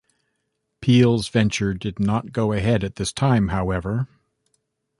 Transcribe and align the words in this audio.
Peel's 0.79 1.27
venture 1.29 1.75
did 1.75 1.99
not 1.99 2.31
go 2.31 2.53
ahead 2.53 2.83
at 2.83 2.95
this 2.95 3.13
time, 3.13 3.49
however. 3.49 4.07